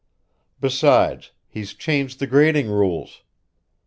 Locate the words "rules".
2.71-3.21